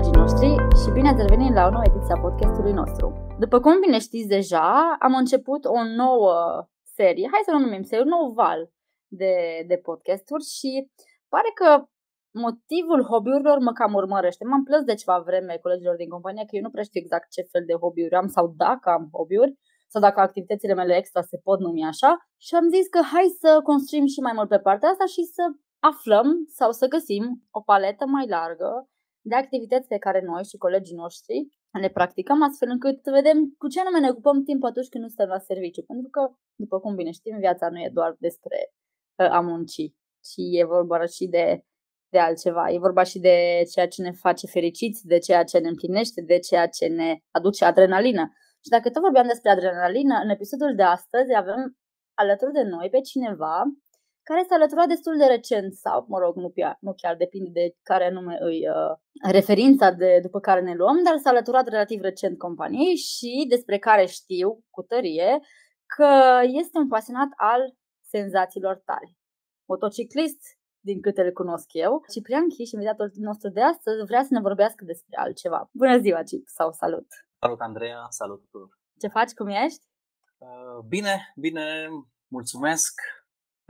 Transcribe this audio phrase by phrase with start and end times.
[0.00, 0.50] dragii noștri
[0.80, 3.06] și bine ați revenit la o nouă ediție a podcastului nostru.
[3.44, 4.68] După cum bine știți deja,
[5.06, 6.34] am început o nouă
[6.98, 8.60] serie, hai să nu numim serie, un nou val
[9.20, 9.34] de,
[9.70, 10.70] de podcasturi și
[11.32, 11.68] pare că
[12.44, 14.42] motivul hobby-urilor mă cam urmărește.
[14.44, 17.50] M-am plâns de ceva vreme colegilor din companie că eu nu prea știu exact ce
[17.52, 19.52] fel de hobby-uri am sau dacă am hobby-uri
[19.92, 22.10] sau dacă activitățile mele extra se pot numi așa
[22.46, 25.44] și am zis că hai să construim și mai mult pe partea asta și să
[25.90, 27.24] aflăm sau să găsim
[27.58, 28.70] o paletă mai largă
[29.20, 31.48] de activități pe care noi și colegii noștri
[31.80, 35.08] le practicăm astfel încât să vedem cu ce anume ne ocupăm timp atunci când nu
[35.08, 35.82] suntem la serviciu.
[35.82, 36.20] Pentru că,
[36.54, 38.58] după cum bine știm, viața nu e doar despre
[39.18, 39.84] uh, a munci,
[40.28, 41.64] ci e vorba și de,
[42.08, 42.70] de altceva.
[42.70, 43.36] E vorba și de
[43.72, 47.64] ceea ce ne face fericiți, de ceea ce ne împlinește, de ceea ce ne aduce
[47.64, 48.24] adrenalină.
[48.64, 51.76] Și dacă tot vorbeam despre adrenalină, în episodul de astăzi avem
[52.14, 53.62] alături de noi pe cineva
[54.22, 57.76] care s-a alăturat destul de recent sau, mă rog, nu, chiar, nu chiar depinde de
[57.82, 58.96] care anume îi uh,
[59.30, 64.04] referința de, după care ne luăm, dar s-a alăturat relativ recent companiei și despre care
[64.06, 65.40] știu cu tărie
[65.96, 69.08] că este un pasionat al senzațiilor tale.
[69.64, 70.40] Motociclist,
[70.80, 72.04] din câte îl cunosc eu.
[72.12, 75.70] Ciprian Chiș, invitatul nostru de astăzi, vrea să ne vorbească despre altceva.
[75.72, 77.06] Bună ziua, Cip, sau salut!
[77.38, 78.78] Salut, Andreea, salut tuturor!
[79.00, 79.84] Ce faci, cum ești?
[80.38, 81.88] Uh, bine, bine,
[82.28, 82.94] mulțumesc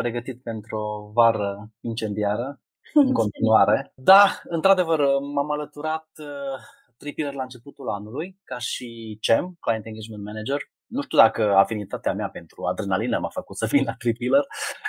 [0.00, 2.60] pregătit pentru o vară incendiară
[3.04, 3.92] în continuare.
[3.94, 5.00] Da, într-adevăr,
[5.34, 6.60] m-am alăturat uh,
[6.96, 10.60] Tripiller la începutul anului ca și CEM, Client Engagement Manager,
[10.90, 14.44] nu știu dacă afinitatea mea pentru adrenalină m-a făcut să vin la Tripiller,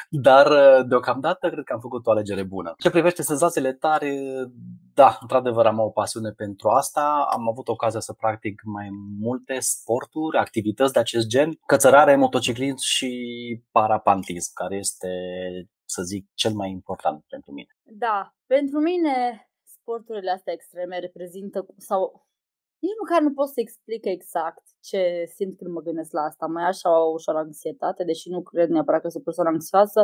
[0.09, 2.73] dar uh, deocamdată cred că am făcut o alegere bună.
[2.77, 4.11] Ce privește senzațiile tare,
[4.93, 7.27] da, într-adăvăr am o pasiune pentru asta.
[7.31, 8.87] Am avut ocazia să practic mai
[9.19, 13.11] multe sporturi, activități de acest gen, cățărare, motociclism și
[13.71, 15.09] parapantism, care este,
[15.85, 17.69] să zic, cel mai important pentru mine.
[17.83, 22.29] Da, pentru mine sporturile astea extreme reprezintă sau
[22.83, 25.01] nici măcar nu pot să explic exact ce
[25.35, 26.45] simt când mă gândesc la asta.
[26.45, 30.01] Mai așa o ușoară anxietate, deși nu cred neapărat că sunt o persoană anxioasă,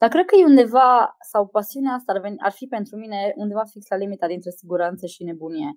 [0.00, 3.64] dar cred că e undeva, sau pasiunea asta ar, veni, ar fi pentru mine undeva
[3.64, 5.70] fix la limita dintre siguranță și nebunie.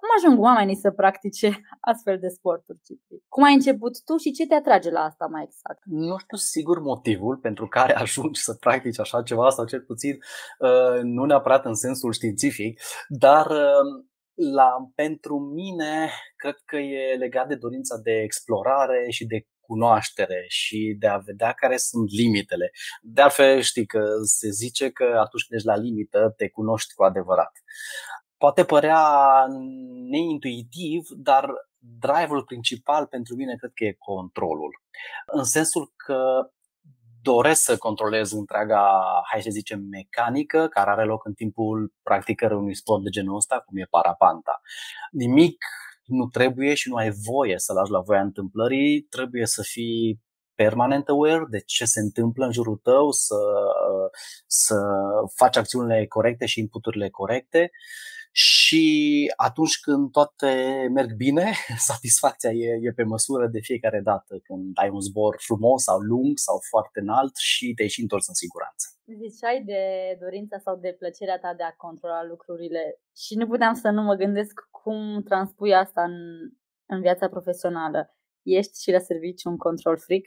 [0.00, 3.22] Cum ajung oamenii să practice astfel de sporturi, Cipri?
[3.28, 5.82] Cum ai început tu și ce te atrage la asta mai exact?
[5.84, 10.18] Nu știu sigur motivul pentru care ajungi să practici așa ceva sau cel puțin
[10.58, 14.04] uh, nu neapărat în sensul științific, dar uh,
[14.52, 20.96] la, pentru mine, cred că e legat de dorința de explorare și de cunoaștere și
[20.98, 22.70] de a vedea care sunt limitele.
[23.02, 27.02] De altfel, știi că se zice că atunci când ești la limită, te cunoști cu
[27.02, 27.52] adevărat.
[28.36, 29.46] Poate părea
[30.10, 34.82] neintuitiv, dar drive-ul principal pentru mine cred că e controlul.
[35.26, 36.50] În sensul că
[37.22, 39.00] doresc să controlez întreaga,
[39.30, 43.62] hai să zicem, mecanică care are loc în timpul practicării unui sport de genul ăsta,
[43.66, 44.60] cum e parapanta.
[45.10, 45.64] Nimic
[46.04, 50.20] nu trebuie și nu ai voie să lași la voia întâmplării, trebuie să fii
[50.54, 53.36] permanent aware de ce se întâmplă în jurul tău, să,
[54.46, 54.76] să
[55.34, 57.70] faci acțiunile corecte și inputurile corecte
[58.32, 60.50] și atunci când toate
[60.90, 61.52] merg bine,
[61.90, 66.38] satisfacția e, e pe măsură de fiecare dată când ai un zbor frumos sau lung
[66.38, 68.86] sau foarte înalt și te-ai și întors în siguranță.
[69.04, 69.82] Ziceai de
[70.20, 74.14] dorința sau de plăcerea ta de a controla lucrurile și nu puteam să nu mă
[74.14, 76.16] gândesc cum transpui asta în,
[76.86, 78.14] în viața profesională.
[78.42, 80.24] Ești și la serviciu un control freak?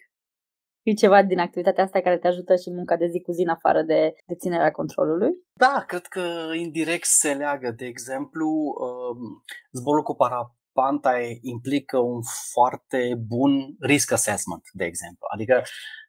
[0.84, 3.50] E ceva din activitatea asta care te ajută și munca de zi cu zi în
[3.50, 5.32] afară de deținerea controlului?
[5.54, 6.22] Da, cred că
[6.56, 7.72] indirect se leagă.
[7.72, 12.22] De exemplu, um, zborul cu parapanta implică un
[12.52, 15.28] foarte bun risk assessment, de exemplu.
[15.34, 15.62] Adică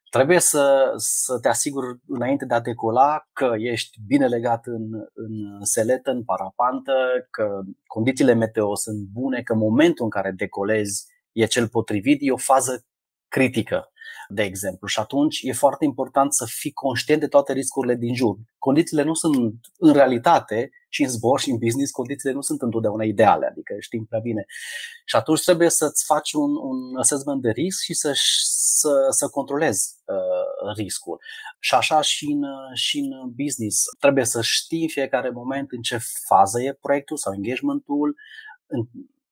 [0.09, 5.63] trebuie să, să te asiguri înainte de a decola că ești bine legat în, în
[5.63, 6.93] seletă, în parapantă,
[7.29, 12.37] că condițiile meteo sunt bune, că momentul în care decolezi e cel potrivit, e o
[12.37, 12.85] fază
[13.27, 13.89] critică
[14.27, 14.87] de exemplu.
[14.87, 18.37] Și atunci e foarte important să fii conștient de toate riscurile din jur.
[18.57, 19.35] Condițiile nu sunt
[19.77, 24.05] în realitate și în zbor și în business, condițiile nu sunt întotdeauna ideale, adică știm
[24.05, 24.45] prea bine.
[25.05, 28.11] Și atunci trebuie să-ți faci un, un assessment de risc și să,
[28.77, 31.19] să, să controlezi uh, riscul.
[31.59, 32.43] Și așa și în,
[32.73, 33.83] și în business.
[33.99, 38.15] Trebuie să știi în fiecare moment în ce fază e proiectul sau engagementul,
[38.65, 38.87] în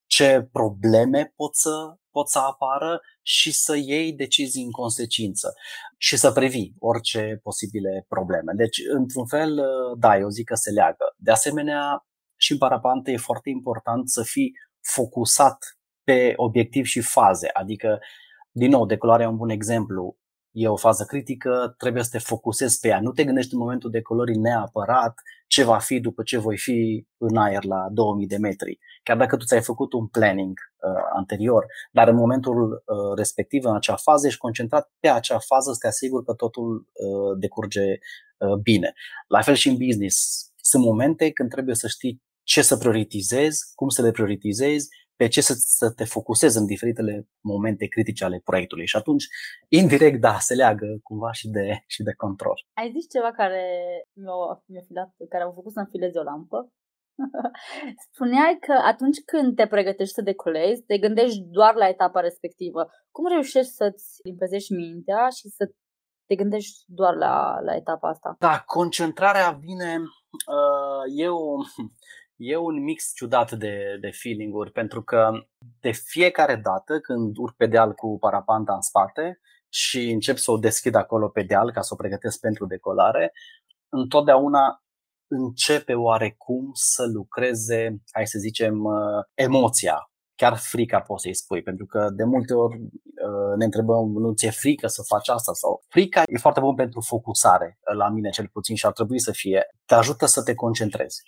[0.06, 5.54] ce probleme pot să, pot să apară și să iei decizii în consecință
[5.98, 8.54] și să previi orice posibile probleme.
[8.56, 9.62] Deci, într-un fel,
[9.98, 11.06] da, eu zic că se leagă.
[11.18, 12.06] De asemenea,
[12.36, 14.51] și în parapante e foarte important să fii
[14.81, 15.57] focusat
[16.04, 17.50] pe obiectiv și faze.
[17.54, 18.00] Adică,
[18.51, 20.18] din nou, decolarea e un bun exemplu.
[20.53, 23.01] E o fază critică, trebuie să te focusezi pe ea.
[23.01, 25.13] Nu te gândești în momentul decolării neapărat
[25.47, 28.79] ce va fi după ce voi fi în aer la 2000 de metri.
[29.03, 33.75] Chiar dacă tu ți-ai făcut un planning uh, anterior, dar în momentul uh, respectiv, în
[33.75, 37.81] acea fază, ești concentrat pe acea fază să te asiguri că totul uh, decurge
[38.38, 38.94] uh, bine.
[39.27, 40.47] La fel și în business.
[40.55, 44.88] Sunt momente când trebuie să știi ce să prioritizezi, cum să le prioritizezi
[45.24, 48.88] pe ce să, să te focusezi în diferitele momente critice ale proiectului.
[48.88, 49.25] Și atunci,
[49.68, 52.58] indirect, da, se leagă cumva și de, și de control.
[52.74, 53.64] Ai zis ceva care
[54.14, 56.72] mi-a, mi-a filat, care au făcut să înfileze o lampă.
[58.12, 62.90] Spuneai că atunci când te pregătești să decolezi, te gândești doar la etapa respectivă.
[63.12, 65.64] Cum reușești să-ți limpezești mintea și să
[66.25, 68.36] te gândești doar la, la etapa asta?
[68.40, 69.98] Da, concentrarea vine,
[70.58, 71.38] uh, eu
[72.44, 75.31] e un mix ciudat de, de feeling-uri, pentru că
[75.80, 80.57] de fiecare dată când urc pe deal cu parapanta în spate și încep să o
[80.57, 83.34] deschid acolo pe deal ca să o pregătesc pentru decolare,
[83.90, 84.84] întotdeauna
[85.28, 91.86] începe oarecum să lucreze, hai să zicem, uh, emoția, chiar frica poți să-i spui, pentru
[91.86, 95.54] că de multe ori uh, ne întrebăm, nu ți-e frică să faci asta?
[95.54, 99.31] sau Frica e foarte bun pentru focusare, la mine cel puțin și ar trebui să
[99.31, 101.22] fie, te ajută să te concentrezi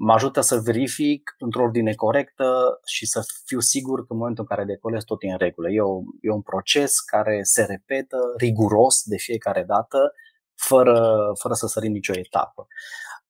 [0.00, 4.56] mă ajută să verific într-o ordine corectă și să fiu sigur că în momentul în
[4.56, 5.70] care decolez tot e în regulă.
[5.70, 10.12] E, o, e un proces care se repetă riguros de fiecare dată,
[10.54, 12.66] fără, fără să sărim nicio etapă.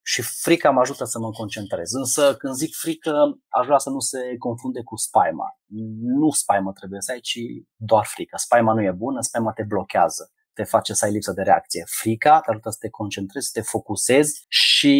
[0.02, 1.92] Și frica mă ajută să mă concentrez.
[1.92, 5.58] Însă când zic frică, aș vrea să nu se confunde cu spaima.
[6.18, 7.38] Nu spaima trebuie să ai, ci
[7.76, 8.36] doar frică.
[8.36, 11.82] Spaima nu e bună, spaima te blochează te face să ai lipsă de reacție.
[12.00, 14.94] Frica te ajută să te concentrezi, să te focusezi și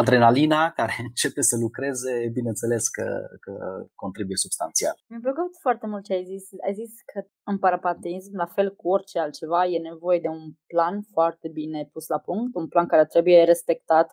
[0.00, 3.06] adrenalina care începe să lucreze, bineînțeles că,
[3.44, 3.52] că
[3.94, 4.96] contribuie substanțial.
[5.10, 6.44] Mi-a plăcut foarte mult ce ai zis.
[6.66, 7.18] Ai zis că
[7.52, 12.06] în parapatism, la fel cu orice altceva, e nevoie de un plan foarte bine pus
[12.14, 14.08] la punct, un plan care trebuie respectat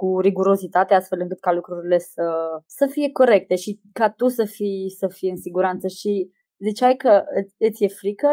[0.00, 2.24] cu rigurozitate astfel încât ca lucrurile să,
[2.66, 7.24] să fie corecte și ca tu să fii, să fii în siguranță și ziceai că
[7.58, 8.28] îți e frică.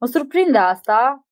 [0.00, 1.26] Mă surprinde asta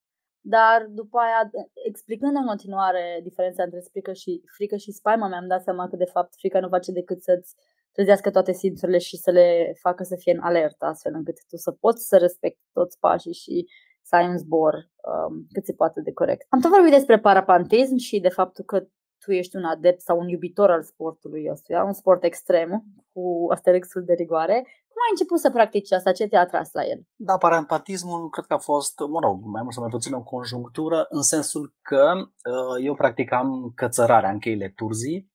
[0.56, 1.50] dar după aia,
[1.90, 6.12] explicând în continuare diferența între frică și, frică și spaima, mi-am dat seama că de
[6.14, 7.54] fapt frica nu face decât să-ți
[7.92, 11.70] trezească toate simțurile și să le facă să fie în alertă, astfel încât tu să
[11.70, 13.66] poți să respecti toți pașii și
[14.02, 16.46] să ai un zbor um, cât se poate de corect.
[16.48, 18.86] Am tot vorbit despre parapantism și de faptul că
[19.24, 24.04] tu ești un adept sau un iubitor al sportului ăstuia, un sport extrem cu asterixul
[24.04, 24.54] de rigoare.
[24.88, 26.12] Cum ai început să practici asta?
[26.12, 27.00] Ce te-a atras la el?
[27.16, 31.06] Da, parampatismul cred că a fost, mă rog, mai mult sau mai puțin o conjunctură,
[31.08, 35.30] în sensul că uh, eu practicam cățărarea în cheile turzii,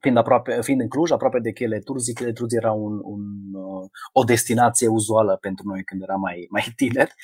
[0.00, 3.22] fiind, aproape, fiind în Cluj, aproape de cheile turzii, cheile turzii era un, un,
[3.52, 7.14] uh, o destinație uzuală pentru noi când eram mai, mai tineri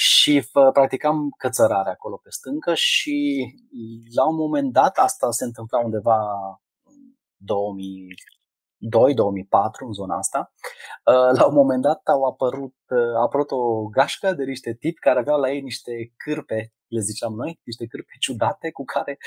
[0.00, 3.46] și practicam cățărare acolo pe stâncă și
[4.14, 6.18] la un moment dat, asta se întâmpla undeva
[6.84, 6.96] în
[7.36, 10.52] 2002, 2004, în zona asta,
[11.04, 15.00] uh, la un moment dat au apărut, uh, a apărut o gașcă de niște tipi
[15.00, 19.18] care aveau la ei niște cârpe, le ziceam noi, niște cârpe ciudate cu care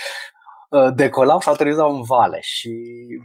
[0.70, 2.40] uh, decolau și aterizau în vale.
[2.42, 2.74] Și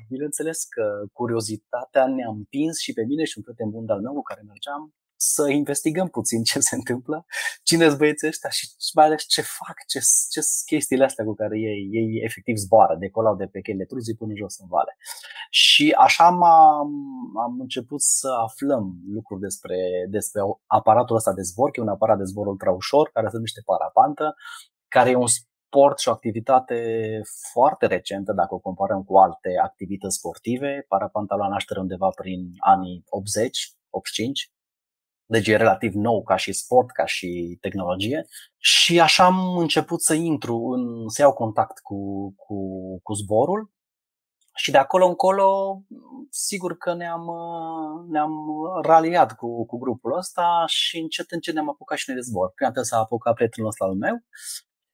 [0.09, 4.23] bineînțeles că curiozitatea ne-a împins și pe mine și un prieten bun al meu cu
[4.23, 7.27] care mergeam să investigăm puțin ce se întâmplă,
[7.63, 11.59] cine sunt băieții ăștia și mai ales ce fac, ce, ce chestiile astea cu care
[11.59, 14.97] ei, ei efectiv zboară, decolau de pe cheile truzii până jos în vale.
[15.51, 16.43] Și așa am,
[17.47, 19.77] am început să aflăm lucruri despre,
[20.11, 23.35] despre aparatul ăsta de zbor, că e un aparat de zbor ultra ușor, care se
[23.35, 24.35] numește parapantă,
[24.89, 26.79] care e un sport și o activitate
[27.53, 30.85] foarte recentă dacă o comparăm cu alte activități sportive.
[30.89, 34.51] Parapanta la naștere undeva prin anii 80, 85
[35.27, 38.27] deci e relativ nou ca și sport, ca și tehnologie.
[38.59, 42.57] Și așa am început să intru, în, să iau contact cu, cu,
[43.03, 43.75] cu zborul
[44.59, 45.81] și de acolo încolo,
[46.31, 47.27] sigur că ne-am,
[48.09, 48.33] ne-am
[48.83, 52.53] raliat cu, cu grupul ăsta și încet încet ne-am apucat și noi de zbor.
[52.55, 54.25] Prima dată s-a apucat prietenul ăsta al meu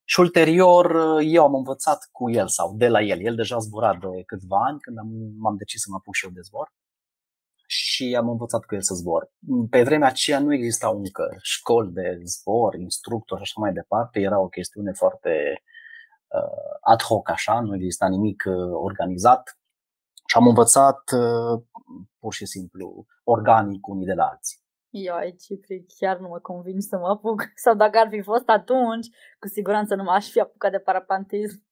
[0.04, 0.86] și ulterior
[1.22, 3.20] eu am învățat cu el sau de la el.
[3.20, 5.08] El deja zbura de câțiva ani când am,
[5.38, 6.72] m-am decis să mă apuc și eu de zbor
[8.02, 9.30] și am învățat cu el să zbor.
[9.70, 14.20] Pe vremea aceea nu existau încă școli de zbor, instructori și așa mai departe.
[14.20, 15.62] Era o chestiune foarte
[16.28, 19.58] uh, ad hoc așa, nu exista nimic uh, organizat
[20.26, 21.62] și am învățat uh,
[22.18, 24.60] pur și simplu organic unii de la alții.
[24.90, 25.46] Eu aici
[25.98, 27.42] chiar nu mă convin să mă apuc.
[27.64, 29.06] Sau dacă ar fi fost atunci,
[29.38, 31.62] cu siguranță nu m-aș fi apucat de parapantism.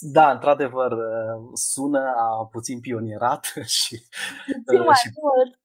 [0.00, 3.44] Da, într-adevăr, uh, sună a puțin pionierat
[3.78, 4.02] și,
[4.72, 5.58] uh, mai și, mult.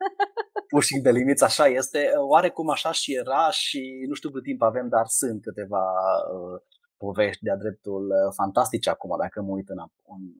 [0.68, 2.12] pushing de limiți, așa este.
[2.16, 5.86] Oarecum așa și era și nu știu cât timp avem, dar sunt câteva
[6.34, 6.62] uh,
[6.98, 9.70] povești de-a dreptul uh, fantastice acum, dacă mă uit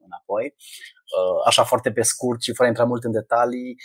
[0.04, 0.54] înapoi.
[0.54, 3.76] Uh, așa foarte pe scurt și fără a intra mult în detalii,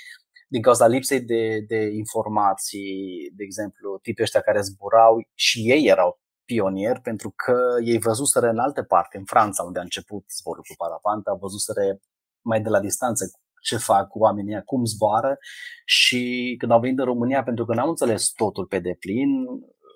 [0.48, 6.21] din cauza lipsei de, de informații, de exemplu, tipii ăștia care zburau și ei erau
[6.52, 10.76] pionieri pentru că ei văzuseră în alte parte, în Franța, unde a început zborul cu
[10.78, 12.00] parapanta, văzuseră
[12.42, 13.24] mai de la distanță
[13.62, 15.38] ce fac oamenii, cum zboară
[15.86, 19.30] și când au venit în România, pentru că n-au înțeles totul pe deplin,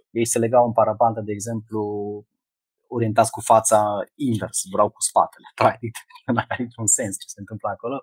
[0.10, 1.82] ei se legau în parapantă, de exemplu,
[2.96, 3.80] orientați cu fața
[4.16, 5.94] invers, vreau cu spatele, practic,
[6.26, 7.98] nu are niciun sens ce se întâmplă acolo,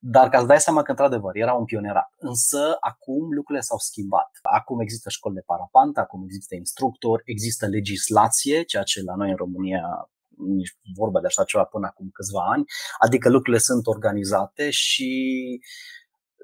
[0.00, 2.10] dar ca să dai seama că într-adevăr era un pionerat.
[2.18, 4.30] Însă acum lucrurile s-au schimbat.
[4.42, 9.36] Acum există școli de parapantă, acum există instructori, există legislație, ceea ce la noi în
[9.36, 9.82] România
[10.36, 12.64] nici vorba de așa ceva până acum câțiva ani,
[12.98, 15.10] adică lucrurile sunt organizate și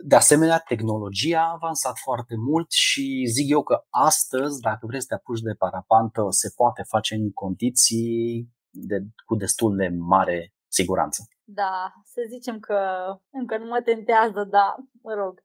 [0.04, 5.06] de asemenea, tehnologia a avansat foarte mult și zic eu că astăzi, dacă vrei să
[5.08, 8.96] te apuci de parapantă, se poate face în condiții de,
[9.26, 11.22] cu destul de mare siguranță.
[11.44, 12.78] Da, să zicem că
[13.30, 15.40] încă nu mă tentează, da, mă rog,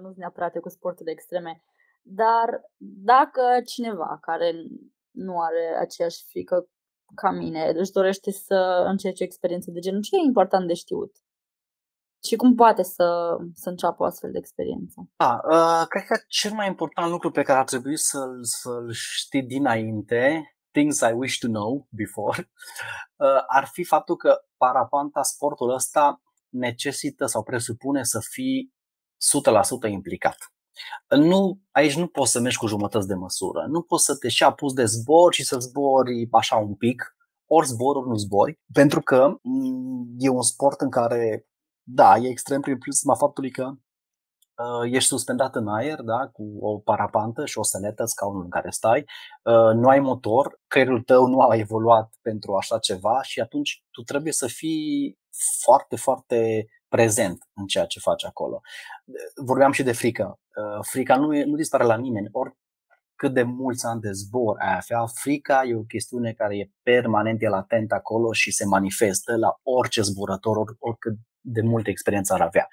[0.00, 1.62] nu sunt neapărat cu sporturile extreme.
[2.02, 2.48] Dar
[3.12, 4.52] dacă cineva care
[5.10, 6.66] nu are aceeași frică
[7.14, 11.12] ca mine își dorește să încerce o experiență de genul, ce e important de știut?
[12.24, 15.08] Și cum poate să, să înceapă o astfel de experiență?
[15.16, 19.42] Da, uh, cred că cel mai important lucru pe care ar trebui să-l, să-l știi
[19.42, 22.50] dinainte, things I wish to know before,
[23.16, 28.74] uh, ar fi faptul că parapanta, sportul ăsta, necesită sau presupune să fii
[29.86, 30.36] 100% implicat.
[31.08, 33.66] Nu, aici nu poți să mergi cu jumătăți de măsură.
[33.68, 37.66] Nu poți să te și apus de zbor și să zbori așa un pic, ori
[37.66, 41.46] zbor, ori nu zbori, pentru că mm, e un sport în care
[41.82, 46.78] da, e extrem prin prisma faptului că uh, ești suspendat în aer, da, cu o
[46.78, 49.04] parapantă și o sănetă, scaunul în care stai,
[49.42, 54.02] uh, nu ai motor, creierul tău nu a evoluat pentru așa ceva și atunci tu
[54.02, 55.18] trebuie să fii
[55.62, 58.60] foarte, foarte prezent în ceea ce faci acolo.
[59.44, 60.40] Vorbeam și de frică.
[60.56, 62.58] Uh, frica nu, e, nu dispare la nimeni, ori
[63.20, 67.42] cât de mulți ani de zbor ai avea, frica e o chestiune care e permanent,
[67.42, 72.40] e latent acolo și se manifestă la orice zburător, or, oricât de multă experiență ar
[72.40, 72.68] avea.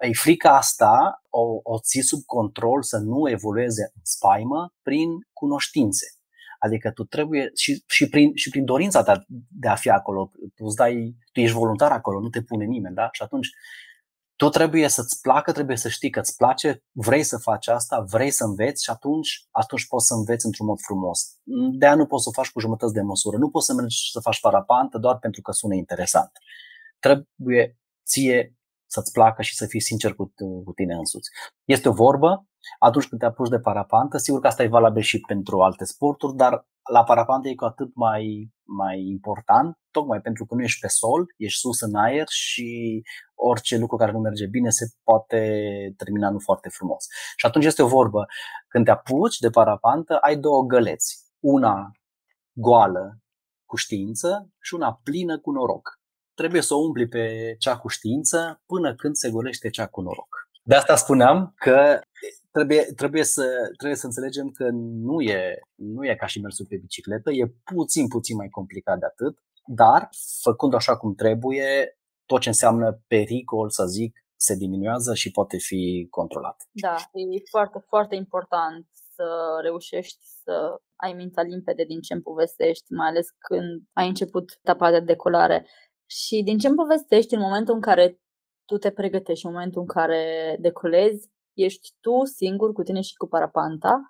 [0.00, 6.06] Ei, frica asta o, o ții sub control să nu evolueze în spaimă prin cunoștințe.
[6.58, 10.64] Adică tu trebuie și, și, prin, și prin dorința ta de a fi acolo, tu,
[10.64, 13.08] îți dai, tu ești voluntar acolo, nu te pune nimeni, da?
[13.12, 13.48] Și atunci
[14.36, 18.30] tu trebuie să-ți placă, trebuie să știi că îți place, vrei să faci asta, vrei
[18.30, 21.36] să înveți și atunci, atunci poți să înveți într-un mod frumos.
[21.78, 23.36] De aia nu poți să o faci cu jumătăți de măsură.
[23.36, 26.30] Nu poți să mergi să faci parapantă doar pentru că sună interesant.
[26.98, 27.78] Trebuie
[28.08, 30.32] ție să-ți placă și să fii sincer cu,
[30.64, 31.30] cu tine însuți.
[31.64, 32.46] Este o vorbă,
[32.78, 36.36] atunci când te apuci de parapantă, sigur că asta e valabil și pentru alte sporturi,
[36.36, 40.88] dar la parapantă e cu atât mai, mai important, tocmai pentru că nu ești pe
[40.88, 43.02] sol, ești sus în aer și
[43.34, 45.38] orice lucru care nu merge bine se poate
[45.96, 47.06] termina nu foarte frumos.
[47.36, 48.26] Și atunci este o vorbă,
[48.68, 51.90] când te apuci de parapantă, ai două găleți, una
[52.52, 53.18] goală
[53.64, 55.97] cu știință și una plină cu noroc
[56.40, 60.32] trebuie să o umpli pe cea cu știință până când se golește cea cu noroc.
[60.62, 62.00] De asta spuneam că
[62.50, 63.44] trebuie, trebuie, să,
[63.76, 64.68] trebuie să înțelegem că
[65.08, 69.06] nu e, nu e ca și mersul pe bicicletă, e puțin, puțin mai complicat de
[69.06, 70.08] atât, dar
[70.40, 76.06] făcând așa cum trebuie, tot ce înseamnă pericol, să zic, se diminuează și poate fi
[76.10, 76.56] controlat.
[76.70, 82.92] Da, e foarte, foarte important să reușești să ai mintea limpede din ce îmi povestești,
[82.92, 85.66] mai ales când ai început etapa de decolare.
[86.10, 88.20] Și din ce îmi povestești, în momentul în care
[88.64, 93.26] tu te pregătești, în momentul în care decolezi, ești tu singur cu tine și cu
[93.26, 94.08] parapanta,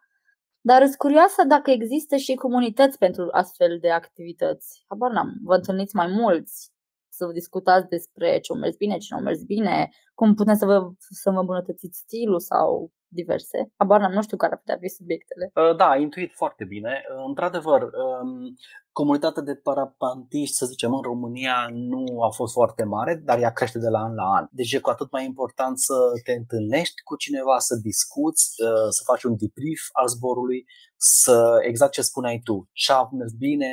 [0.60, 4.84] dar sunt curioasă dacă există și comunități pentru astfel de activități.
[4.88, 6.70] Habar n-am, vă întâlniți mai mulți
[7.08, 10.58] să vă discutați despre ce o mers bine, ce nu o mers bine, cum puteți
[10.58, 13.72] să vă, să vă îmbunătățiți stilul sau diverse.
[13.76, 15.50] Habar n-am, nu știu care ar putea fi subiectele.
[15.54, 17.04] Uh, da, intuit foarte bine.
[17.10, 18.56] Uh, într-adevăr, um,
[18.92, 23.78] comunitatea de parapantiști, să zicem, în România nu a fost foarte mare, dar ea crește
[23.78, 24.46] de la an la an.
[24.50, 29.02] Deci e cu atât mai important să te întâlnești cu cineva, să discuți, uh, să
[29.04, 30.64] faci un debrief al zborului,
[30.96, 33.72] să, exact ce spuneai tu, ce a mers bine,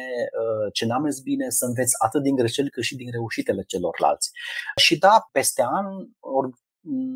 [0.73, 4.29] ce n-a mers bine, să înveți atât din greșeli cât și din reușitele celorlalți.
[4.75, 5.85] Și da, peste an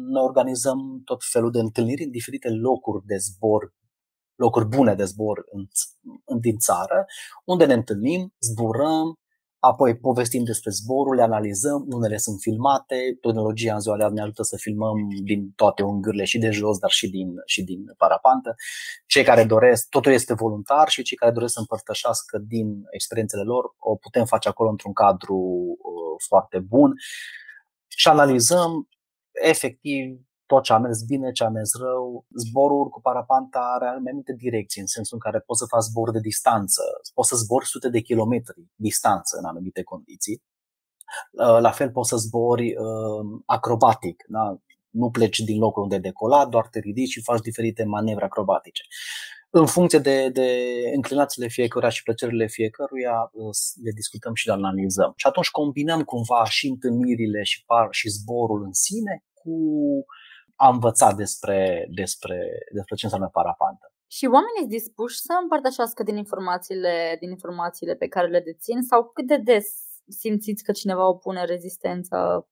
[0.10, 3.74] ne organizăm tot felul de întâlniri în diferite locuri de zbor,
[4.36, 5.68] locuri bune de zbor în,
[6.26, 7.06] în din țară,
[7.46, 9.20] unde ne întâlnim, zburăm,
[9.60, 14.22] Apoi povestim despre zborul, le analizăm, unele sunt filmate, tehnologia în ziua de azi ne
[14.22, 18.56] ajută să filmăm din toate unghiurile și de jos, dar și din, și din parapantă.
[19.06, 23.64] Cei care doresc, totul este voluntar și cei care doresc să împărtășească din experiențele lor,
[23.78, 26.94] o putem face acolo într-un cadru uh, foarte bun
[27.88, 28.88] și analizăm
[29.42, 30.20] efectiv
[30.52, 32.26] tot ce a mers bine, ce a mers rău.
[32.44, 36.12] Zborul cu parapanta are mai multe direcții, în sensul în care poți să faci zbor
[36.12, 36.82] de distanță,
[37.14, 40.44] poți să zbori sute de kilometri distanță în anumite condiții.
[41.32, 44.62] Uh, la fel poți să zbori uh, acrobatic, da?
[44.90, 48.84] nu pleci din locul unde decolat, doar te ridici și faci diferite manevre acrobatice.
[49.50, 50.48] În funcție de, de
[50.96, 55.14] înclinațiile fiecăruia și plăcerile fiecăruia, uh, le discutăm și le analizăm.
[55.16, 59.54] Și atunci combinăm cumva și întâlnirile și, par, și zborul în sine cu
[60.56, 62.38] a învățat despre, despre,
[62.74, 63.94] despre ce înseamnă parapantă.
[64.12, 69.12] Și oamenii sunt dispuși să împărtășească din informațiile, din informațiile pe care le dețin sau
[69.14, 69.68] cât de des
[70.08, 72.48] simțiți că cineva opune rezistență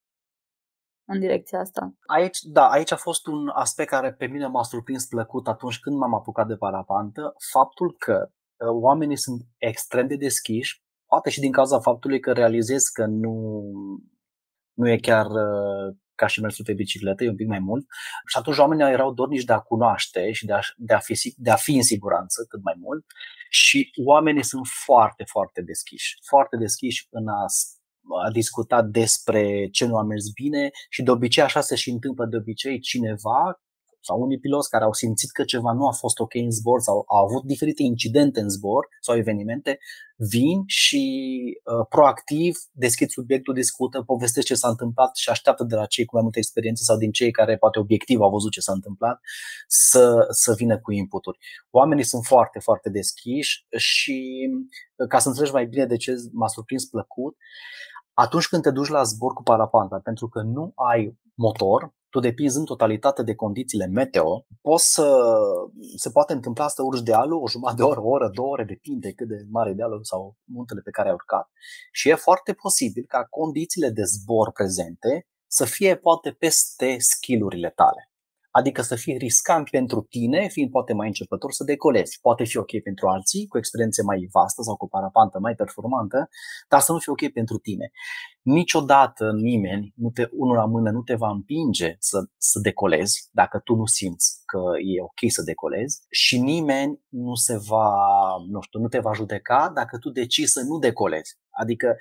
[1.09, 1.93] în direcția asta?
[2.05, 5.97] Aici, da, aici a fost un aspect care pe mine m-a surprins plăcut atunci când
[5.97, 11.51] m-am apucat de parapantă, faptul că uh, oamenii sunt extrem de deschiși, poate și din
[11.51, 13.61] cauza faptului că realizez că nu,
[14.73, 17.85] nu e chiar uh, ca și mersul pe bicicletă, e un pic mai mult.
[18.25, 21.51] Și atunci oamenii erau dornici de a cunoaște și de a, de a, fi, de
[21.51, 23.05] a fi în siguranță cât mai mult.
[23.49, 26.17] Și oamenii sunt foarte, foarte deschiși.
[26.25, 27.45] Foarte deschiși în a
[28.25, 32.25] a discuta despre ce nu a mers bine și de obicei așa se și întâmplă
[32.25, 33.61] de obicei cineva
[34.07, 37.03] sau unii piloți care au simțit că ceva nu a fost ok în zbor sau
[37.07, 39.79] au avut diferite incidente în zbor sau evenimente,
[40.17, 41.03] vin și
[41.63, 46.15] uh, proactiv deschid subiectul, discută, povestesc ce s-a întâmplat și așteaptă de la cei cu
[46.15, 49.19] mai multe experiențe sau din cei care poate obiectiv au văzut ce s-a întâmplat
[49.67, 51.37] să, să vină cu inputuri.
[51.69, 54.49] Oamenii sunt foarte, foarte deschiși și
[54.95, 57.35] uh, ca să înțelegi mai bine de ce m-a surprins plăcut,
[58.23, 62.57] atunci când te duci la zbor cu parapanta, pentru că nu ai motor, tu depinzi
[62.57, 65.37] în totalitate de condițiile meteo, poți să,
[65.95, 69.11] se poate întâmpla să urci dealul o jumătate de oră, o oră, două ore, depinde
[69.11, 71.49] cât de mare dealul sau muntele pe care ai urcat.
[71.91, 78.11] Și e foarte posibil ca condițiile de zbor prezente să fie poate peste skillurile tale.
[78.59, 82.19] Adică să fie riscant pentru tine, fiind poate mai începător, să decolezi.
[82.21, 86.29] Poate fi ok pentru alții, cu experiențe mai vastă sau cu parapantă mai performantă,
[86.67, 87.91] dar să nu fie ok pentru tine.
[88.41, 93.59] Niciodată nimeni, nu te, unul la mână, nu te va împinge să, să decolezi dacă
[93.63, 94.61] tu nu simți că
[94.95, 97.91] e ok să decolezi și nimeni nu se va,
[98.49, 101.37] nu știu, nu te va judeca dacă tu decizi să nu decolezi.
[101.49, 101.95] Adică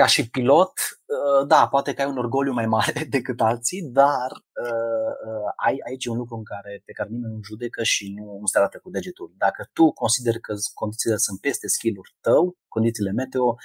[0.00, 0.72] ca și pilot,
[1.14, 4.30] uh, da, poate că ai un orgoliu mai mare decât alții, dar
[4.64, 8.38] uh, uh, ai aici un lucru în care, pe care nimeni nu judecă și nu,
[8.40, 9.34] nu se arată cu degetul.
[9.36, 13.56] Dacă tu consideri că condițiile sunt peste skill-ul tău, condițiile meteo,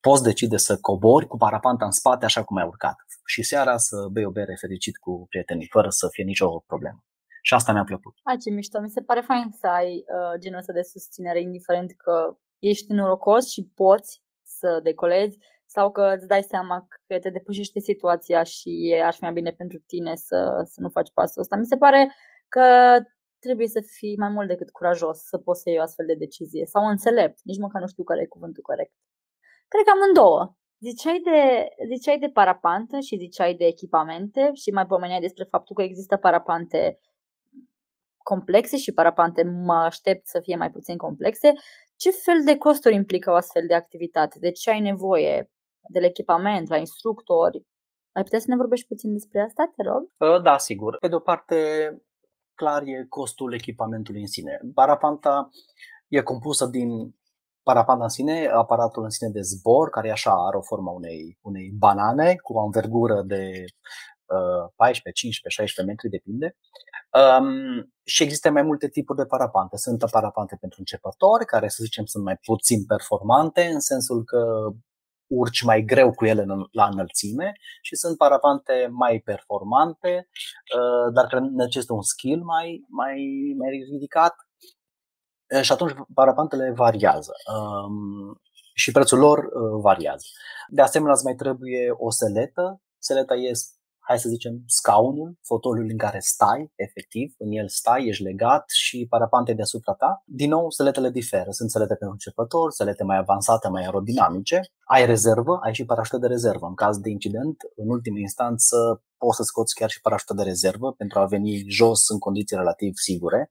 [0.00, 3.96] poți decide să cobori cu parapanta în spate așa cum ai urcat și seara să
[4.12, 7.04] bei o bere fericit cu prietenii, fără să fie nicio problemă.
[7.42, 8.14] Și asta mi-a plăcut.
[8.22, 8.80] A, ce mișto.
[8.80, 13.48] Mi se pare fain să ai uh, genul ăsta de susținere, indiferent că ești norocos
[13.48, 15.38] și poți să decolezi
[15.74, 19.78] sau că îți dai seama că te depășește situația și ar fi mai bine pentru
[19.86, 21.56] tine să, să nu faci pasul ăsta.
[21.56, 22.14] Mi se pare
[22.48, 22.64] că
[23.38, 26.64] trebuie să fii mai mult decât curajos să poți să iei o astfel de decizie
[26.66, 28.92] sau înțelept, nici măcar nu știu care e cuvântul corect.
[29.68, 30.54] Cred că amândouă.
[30.80, 35.82] Ziceai de, ziceai de parapantă și ziceai de echipamente și mai pomeneai despre faptul că
[35.82, 36.98] există parapante
[38.22, 41.52] complexe și parapante mă aștept să fie mai puțin complexe.
[41.96, 44.38] Ce fel de costuri implică o astfel de activitate?
[44.38, 45.50] De ce ai nevoie?
[45.88, 47.66] De la echipament, la instructori.
[48.12, 50.32] Ai putea să ne vorbești puțin despre asta, te rog?
[50.32, 50.96] Uh, da, sigur.
[50.98, 51.56] Pe de o parte,
[52.54, 54.60] clar e costul echipamentului în sine.
[54.74, 55.48] Parapanta
[56.08, 57.14] e compusă din
[57.62, 61.70] parapanta în sine, aparatul în sine de zbor, care așa are o formă unei, unei
[61.78, 63.64] banane cu o învergură de
[64.26, 66.56] uh, 14, 15, 16 metri, depinde.
[67.20, 69.76] Um, și există mai multe tipuri de parapante.
[69.76, 74.70] Sunt parapante pentru începători, care să zicem sunt mai puțin performante, în sensul că
[75.30, 80.28] urci mai greu cu ele la înălțime și sunt parapante mai performante,
[80.76, 83.16] uh, dar care necesită un skill mai, mai,
[83.58, 84.34] mai ridicat
[85.54, 88.40] uh, și atunci parapantele variază um,
[88.74, 90.26] și prețul lor uh, variază.
[90.68, 92.82] De asemenea, îți mai trebuie o seletă.
[92.98, 93.79] Seleta este
[94.10, 99.06] hai să zicem, scaunul, fotoliul în care stai, efectiv, în el stai, ești legat și
[99.08, 100.22] parapante deasupra ta.
[100.24, 101.50] Din nou, seletele diferă.
[101.50, 104.60] Sunt selete pentru începători, selete mai avansate, mai aerodinamice.
[104.84, 106.66] Ai rezervă, ai și parașută de rezervă.
[106.66, 108.76] În caz de incident, în ultimă instanță,
[109.18, 112.92] poți să scoți chiar și parașută de rezervă pentru a veni jos în condiții relativ
[112.94, 113.50] sigure.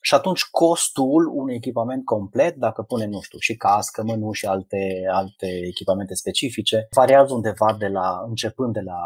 [0.00, 4.82] și atunci costul unui echipament complet, dacă punem, nu știu, și cască, mănuși și alte,
[5.12, 8.98] alte echipamente specifice, variază undeva de la, începând de la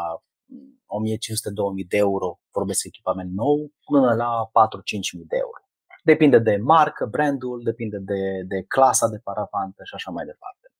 [0.49, 5.61] 1500-2000 de euro, vorbesc echipament nou, până la 4-5.000 de euro.
[6.03, 10.71] Depinde de marcă, brandul, depinde de, de clasa de paravantă și așa mai departe.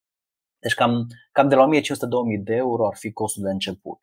[0.60, 4.00] Deci cam, cam de la 1500-2000 de euro ar fi costul de început,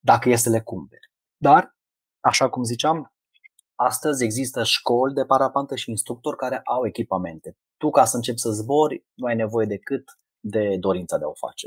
[0.00, 1.12] dacă este le cumperi.
[1.36, 1.76] Dar,
[2.20, 3.14] așa cum ziceam,
[3.74, 7.56] astăzi există școli de parapantă și instructori care au echipamente.
[7.76, 10.04] Tu, ca să începi să zbori, nu ai nevoie decât
[10.40, 11.66] de dorința de a o face.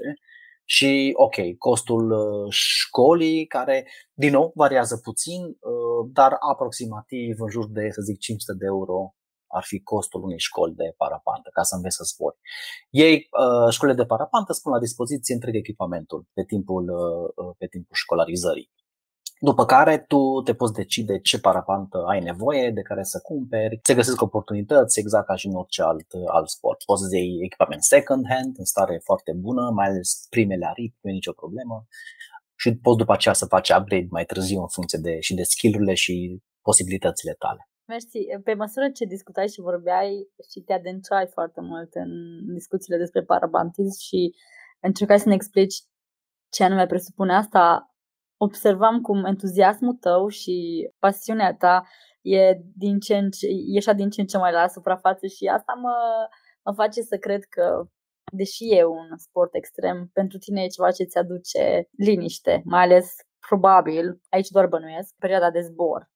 [0.65, 7.69] Și, ok, costul uh, școlii, care, din nou, variază puțin, uh, dar aproximativ în jur
[7.69, 9.15] de, să zic, 500 de euro
[9.47, 12.37] ar fi costul unei școli de parapantă ca să înveți să zbori.
[12.89, 16.85] Ei, uh, școlile de parapantă spun la dispoziție întreg echipamentul pe timpul,
[17.57, 18.71] pe timpul școlarizării.
[19.49, 23.79] După care tu te poți decide ce parapantă ai nevoie, de care să cumperi.
[23.83, 26.83] Se găsesc oportunități exact ca și în orice alt, alt sport.
[26.83, 31.09] Poți să iei echipament second hand, în stare foarte bună, mai ales primele aripi, nu
[31.09, 31.85] e nicio problemă.
[32.55, 35.93] Și poți după aceea să faci upgrade mai târziu în funcție de, și de skill-urile
[35.93, 37.69] și posibilitățile tale.
[37.85, 38.19] Mersi.
[38.43, 42.11] Pe măsură ce discutai și vorbeai și te adâncai foarte mult în
[42.53, 44.35] discuțiile despre parabantism și
[44.79, 45.75] încercai să ne explici
[46.49, 47.92] ce anume presupune asta,
[48.43, 50.55] observam cum entuziasmul tău și
[50.99, 51.83] pasiunea ta
[52.21, 55.73] e, din ce în ce, ieșea din ce în ce mai la suprafață și asta
[55.81, 55.95] mă,
[56.65, 57.83] mă face să cred că,
[58.31, 63.15] deși e un sport extrem, pentru tine e ceva ce ți aduce liniște, mai ales
[63.47, 66.11] probabil, aici doar bănuiesc, perioada de zbor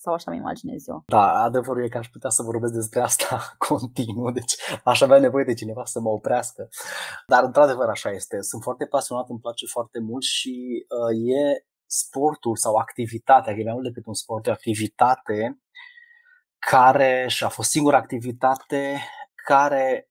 [0.00, 1.02] sau așa mi imaginez eu.
[1.06, 5.44] Da, adevărul e că aș putea să vorbesc despre asta continuu, deci aș avea nevoie
[5.44, 6.68] de cineva să mă oprească.
[7.26, 8.40] Dar într-adevăr așa este.
[8.40, 13.64] Sunt foarte pasionat, îmi place foarte mult și uh, e sportul sau activitatea, că e
[13.64, 15.62] mai mult decât un sport, e o activitate
[16.58, 19.00] care și a fost singura activitate
[19.46, 20.10] care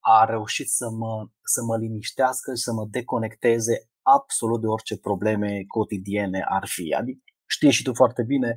[0.00, 5.64] a reușit să mă, să mă liniștească și să mă deconecteze absolut de orice probleme
[5.66, 6.94] cotidiene ar fi.
[6.94, 8.56] Adică știi și tu foarte bine,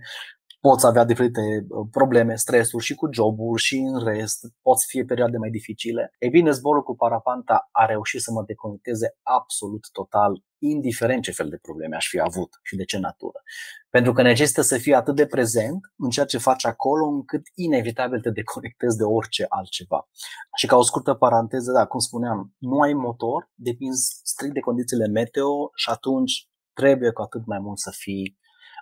[0.61, 5.37] poți avea diferite uh, probleme, stresuri și cu jobul și în rest, poți fi perioade
[5.37, 6.13] mai dificile.
[6.19, 11.49] E bine, zborul cu parapanta a reușit să mă deconecteze absolut total, indiferent ce fel
[11.49, 13.41] de probleme aș fi avut și de ce natură.
[13.89, 18.21] Pentru că necesită să fii atât de prezent în ceea ce faci acolo, încât inevitabil
[18.21, 20.09] te deconectezi de orice altceva.
[20.57, 25.07] Și ca o scurtă paranteză, da, cum spuneam, nu ai motor, depinzi strict de condițiile
[25.07, 28.39] meteo și atunci trebuie cu atât mai mult să fii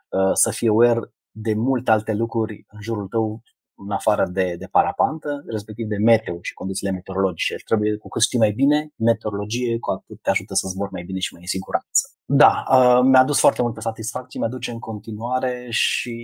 [0.09, 3.41] uh, să fii aware de multe alte lucruri în jurul tău
[3.75, 7.55] în afară de, de parapantă, respectiv de meteo și condițiile meteorologice.
[7.65, 11.19] Trebuie, cu cât știi mai bine meteorologie, cu atât te ajută să zbori mai bine
[11.19, 12.03] și mai în siguranță.
[12.25, 16.15] Da, uh, mi-a dus foarte multă satisfacție, mi-aduce în continuare și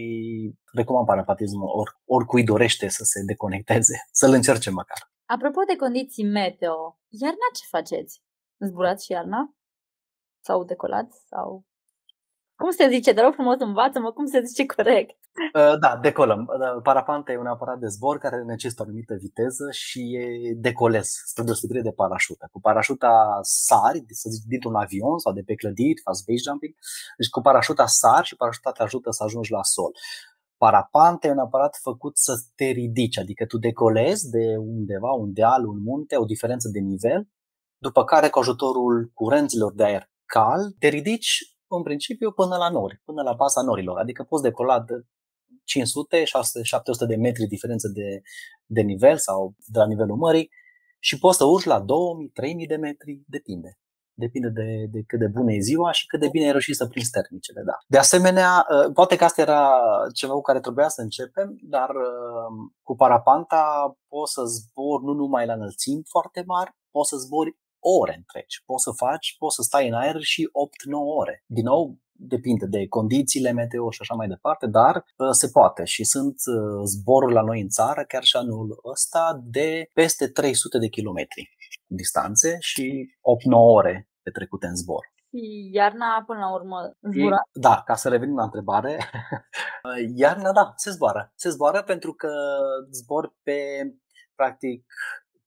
[0.74, 5.14] recomand parapatismul or, oricui dorește să se deconecteze, să-l încerce măcar.
[5.26, 8.22] Apropo de condiții meteo, iarna ce faceți?
[8.60, 9.56] Zburați și iarna?
[10.40, 11.18] Sau decolați?
[11.28, 11.66] Sau
[12.56, 13.14] cum se zice?
[13.14, 15.18] Te rog frumos, învață-mă cum se zice corect.
[15.54, 16.40] Uh, da, decolăm.
[16.40, 21.22] Uh, parapanta e un aparat de zbor care necesită o anumită viteză și e decoles,
[21.26, 22.48] spre deosebire de parașută.
[22.52, 26.74] Cu parașuta sari, să zic, dintr-un avion sau de pe clădiri, faci base jumping.
[27.18, 29.92] Deci cu parașuta sari și parașuta te ajută să ajungi la sol.
[30.58, 35.66] Parapanta e un aparat făcut să te ridici, adică tu decolezi de undeva, un deal,
[35.66, 37.28] un munte, o diferență de nivel,
[37.78, 43.02] după care cu ajutorul curenților de aer cald, te ridici în principiu până la nori,
[43.06, 43.98] până la baza norilor.
[43.98, 44.94] Adică poți decola de
[45.64, 48.22] 500, 600, 700 de metri diferență de,
[48.66, 50.50] de nivel sau de la nivelul mării
[51.00, 53.80] și poți să urci la 2000, 3000 de metri, depinde.
[54.18, 56.88] Depinde de, de cât de bună e ziua și cât de bine ai reușit să
[56.88, 57.62] prinzi termicele.
[57.66, 57.78] Da.
[57.88, 59.80] De asemenea, ă, poate că asta era
[60.14, 62.48] ceva cu care trebuia să începem, dar ă,
[62.82, 67.58] cu parapanta poți să zbori nu numai la înălțimi foarte mari, poți să zbori
[68.00, 68.64] ore întregi.
[68.66, 70.50] Poți să faci, poți să stai în aer și 8-9
[71.20, 71.44] ore.
[71.46, 76.04] Din nou, depinde de condițiile meteo și așa mai departe, dar uh, se poate și
[76.04, 80.88] sunt uh, zboruri la noi în țară, chiar și anul ăsta, de peste 300 de
[80.88, 81.50] kilometri
[81.86, 83.16] distanțe și 8-9
[83.52, 85.14] ore petrecute în zbor.
[85.30, 86.78] Și iarna, până la urmă,
[87.12, 87.38] zbura?
[87.54, 88.98] Da, ca să revenim la întrebare,
[90.24, 91.32] iarna, da, se zboară.
[91.36, 92.30] Se zboară pentru că
[92.92, 93.60] zbor pe,
[94.36, 94.86] practic,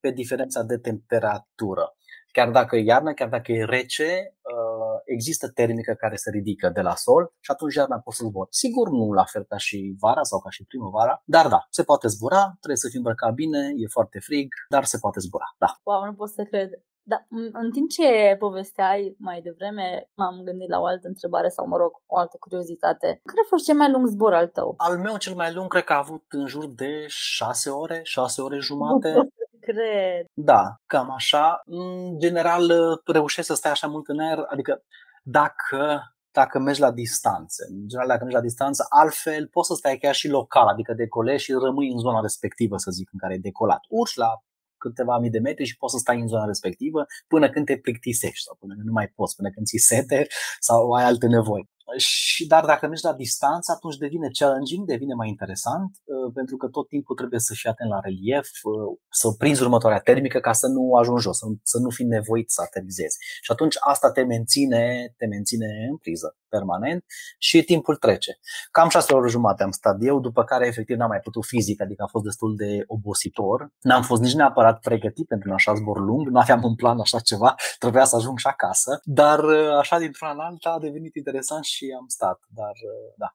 [0.01, 1.98] pe diferența de temperatură
[2.33, 6.81] chiar dacă e iarnă, chiar dacă e rece, uh, există termică care se ridică de
[6.81, 8.49] la sol și atunci iarna poți să zbori.
[8.51, 12.09] Sigur nu la fel ca și vara sau ca și primăvara, dar da, se poate
[12.09, 15.71] zbura, trebuie să fii îmbrăcat bine, e foarte frig, dar se poate zbura, da.
[15.83, 16.71] Wow, nu pot să cred.
[17.13, 21.77] Da, în timp ce povesteai mai devreme, m-am gândit la o altă întrebare sau, mă
[21.77, 23.07] rog, o altă curiozitate.
[23.07, 24.75] Care a fost cel mai lung zbor al tău?
[24.77, 28.41] Al meu cel mai lung cred că a avut în jur de șase ore, șase
[28.41, 29.13] ore jumate.
[29.69, 30.27] Nu cred.
[30.35, 31.61] Da, cam așa.
[31.65, 32.73] În general
[33.05, 34.83] reușesc să stai așa mult în aer, adică
[35.23, 36.03] dacă
[36.33, 37.67] dacă mergi la distanță.
[37.69, 41.45] În general, dacă mergi la distanță, altfel poți să stai chiar și local, adică decolezi
[41.45, 43.81] și rămâi în zona respectivă, să zic, în care ai decolat.
[43.89, 44.31] Urci la
[44.79, 48.45] câteva mii de metri și poți să stai în zona respectivă până când te plictisești
[48.47, 50.27] sau până când nu mai poți, până când ți sete
[50.61, 51.69] sau ai alte nevoi.
[51.99, 56.67] Și, dar dacă mergi la distanță, atunci devine challenging, devine mai interesant, uh, pentru că
[56.67, 60.67] tot timpul trebuie să fii atent la relief, uh, să prinzi următoarea termică ca să
[60.67, 63.17] nu ajungi jos, să nu, să nu fii nevoit să aterizezi.
[63.41, 67.05] Și atunci asta te menține, te menține în priză permanent
[67.39, 68.39] și timpul trece.
[68.71, 72.03] Cam șase ore jumate am stat eu, după care efectiv n-am mai putut fizic, adică
[72.03, 73.73] a fost destul de obositor.
[73.81, 77.19] N-am fost nici neapărat pregătit pentru un așa zbor lung, nu aveam un plan așa
[77.19, 81.65] ceva, trebuia să ajung și acasă, dar uh, așa dintr-una în alta a devenit interesant
[81.65, 83.31] și am stat, dar uh, da.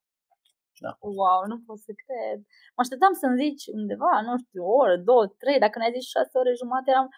[0.86, 0.92] Da.
[1.20, 2.38] Wow, nu pot să cred.
[2.76, 6.34] Mă așteptam să-mi zici undeva, nu știu, o oră, două, trei, dacă ne-ai zis șase
[6.42, 7.10] ore jumate, eram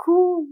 [0.00, 0.42] cum?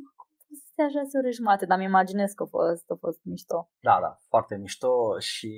[0.59, 3.59] să stea șase ore jumate, dar mi imaginez că a fost, a fost mișto.
[3.89, 5.51] Da, da, foarte mișto și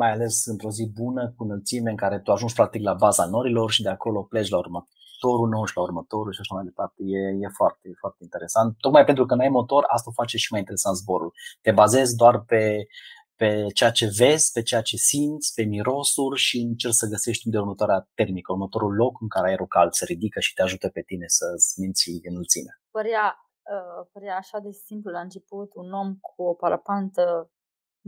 [0.00, 3.70] mai ales într-o zi bună, cu înălțime în care tu ajungi practic la baza norilor
[3.70, 6.98] și de acolo pleci la următorul nou și la următorul și așa mai departe.
[7.18, 8.76] E, e foarte, foarte interesant.
[8.84, 11.32] Tocmai pentru că n-ai motor, asta face și mai interesant zborul.
[11.60, 12.86] Te bazezi doar pe
[13.42, 17.58] pe ceea ce vezi, pe ceea ce simți, pe mirosuri și încerci să găsești unde
[17.58, 21.26] următoarea termică, următorul loc în care aerul cald se ridică și te ajută pe tine
[21.26, 22.74] să-ți menții înălțimea.
[22.98, 23.26] Părea,
[23.74, 27.50] uh, părea așa de simplu la început, un om cu o parapantă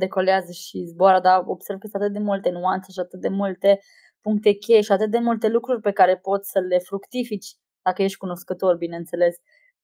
[0.02, 3.80] decolează și zboară, dar observ că sunt atât de multe nuanțe și atât de multe
[4.20, 7.48] puncte cheie și atât de multe lucruri pe care poți să le fructifici
[7.82, 9.34] dacă ești cunoscător, bineînțeles.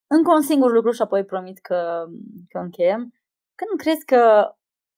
[0.07, 2.05] Încă un singur lucru și apoi promit că,
[2.49, 3.01] că încheiem.
[3.55, 4.21] Când crezi că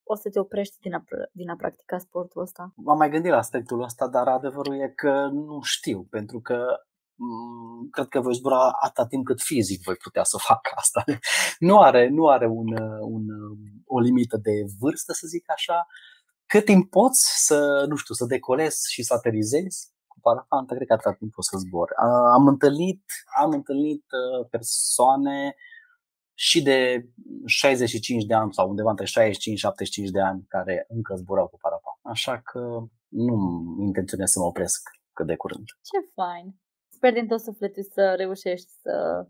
[0.04, 2.74] o să te oprești din a, din a practica sportul ăsta?
[2.76, 6.66] M-am mai gândit la aspectul ăsta, dar adevărul e că nu știu, pentru că
[7.14, 11.04] m- cred că voi zbura atâta timp cât fizic voi putea să fac asta.
[11.60, 12.68] Nu are, nu are un,
[13.00, 13.24] un,
[13.86, 15.88] o limită de vârstă, să zic așa.
[16.46, 20.94] Cât timp poți să, nu știu, să decolezi și să aterizezi, cu parafantă, cred că
[20.94, 21.90] atâta timp poți să zbor.
[22.34, 23.04] Am întâlnit,
[23.42, 25.56] am întâlnit uh, persoane
[26.34, 27.06] și de
[27.46, 31.58] 65 de ani sau undeva între 65 și 75 de ani care încă zburau cu
[31.58, 31.94] parapan.
[32.02, 32.60] Așa că
[33.08, 33.36] nu
[33.80, 35.66] intenționez să mă opresc cât de curând.
[35.66, 36.56] Ce fain!
[36.90, 39.28] Sper din tot sufletul să reușești să Uh,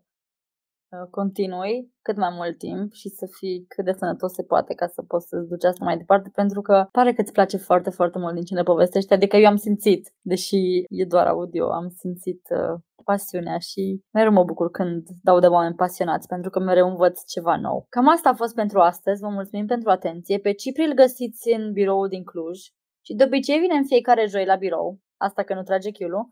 [1.10, 5.02] continui cât mai mult timp și să fii cât de sănătos se poate ca să
[5.02, 8.34] poți să-ți duci asta mai departe, pentru că pare că îți place foarte, foarte mult
[8.34, 12.80] din ce ne povestești, adică eu am simțit, deși e doar audio, am simțit uh,
[13.04, 17.58] pasiunea și mereu mă bucur când dau de oameni pasionați, pentru că mereu învăț ceva
[17.58, 17.86] nou.
[17.90, 20.38] Cam asta a fost pentru astăzi, vă mulțumim pentru atenție.
[20.38, 22.60] Pe Cipri îl găsiți în birou din Cluj
[23.06, 25.00] și de obicei vine în fiecare joi la birou.
[25.28, 26.24] Asta că nu trage chiulul.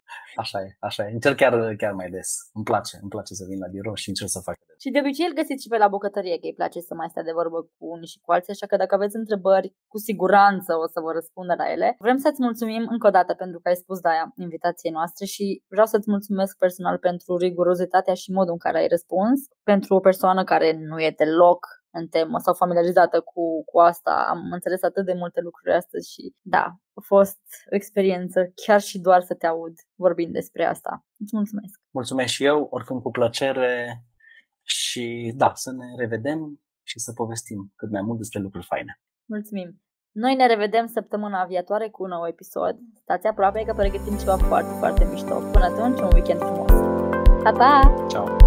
[0.43, 1.12] Așa e, așa e.
[1.17, 2.30] Încerc chiar, chiar mai des.
[2.58, 4.56] Îmi place, îmi place să vin la birou și încerc să fac.
[4.84, 7.27] Și de obicei îl găsiți și pe la bucătărie, că îi place să mai stea
[7.27, 10.86] de vorbă cu unii și cu alții, așa că dacă aveți întrebări, cu siguranță o
[10.93, 11.95] să vă răspundă la ele.
[12.06, 15.45] Vrem să-ți mulțumim încă o dată pentru că ai spus de aia invitației noastre și
[15.73, 19.39] vreau să-ți mulțumesc personal pentru rigurozitatea și modul în care ai răspuns.
[19.71, 24.25] Pentru o persoană care nu e deloc în temă sau familiarizată cu, cu asta.
[24.30, 27.39] Am înțeles atât de multe lucruri astăzi și da, a fost
[27.71, 31.06] o experiență chiar și doar să te aud vorbind despre asta.
[31.17, 31.82] Îți mulțumesc!
[31.89, 34.04] Mulțumesc și eu, oricum cu plăcere
[34.62, 38.99] și da, să ne revedem și să povestim cât mai mult despre lucruri faine.
[39.25, 39.82] Mulțumim!
[40.12, 42.75] Noi ne revedem săptămâna viitoare cu un nou episod.
[43.01, 45.36] Stați aproape că pregătim ceva foarte, foarte mișto.
[45.51, 46.71] Până atunci, un weekend frumos!
[47.43, 48.06] Pa, pa!
[48.10, 48.40] Ciao!